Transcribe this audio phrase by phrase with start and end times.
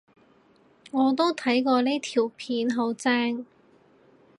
[0.89, 3.45] 我都睇過呢條片，好正